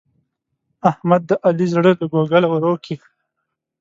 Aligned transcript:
احمد 0.89 1.21
د 1.29 1.31
علي 1.45 1.67
زړه 1.73 1.91
له 1.99 2.05
کوګله 2.11 2.47
ور 2.49 2.63
وکېښ. 2.67 2.99